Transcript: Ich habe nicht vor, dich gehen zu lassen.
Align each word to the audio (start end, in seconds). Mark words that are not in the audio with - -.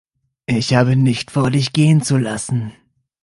Ich 0.47 0.73
habe 0.73 0.95
nicht 0.95 1.29
vor, 1.29 1.51
dich 1.51 1.73
gehen 1.73 2.01
zu 2.01 2.17
lassen. 2.17 2.73